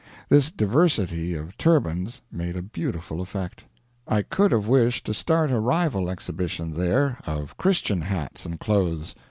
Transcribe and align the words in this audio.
This 0.29 0.49
diversity 0.49 1.35
of 1.35 1.55
turbans 1.59 2.21
made 2.31 2.55
a 2.55 2.63
beautiful 2.63 3.21
effect. 3.21 3.65
I 4.07 4.23
could 4.23 4.51
have 4.51 4.67
wished 4.67 5.05
to 5.05 5.13
start 5.13 5.51
a 5.51 5.59
rival 5.59 6.09
exhibition 6.09 6.73
there, 6.73 7.19
of 7.27 7.55
Christian 7.57 8.01
hats 8.01 8.43
and 8.43 8.59
clothes. 8.59 9.13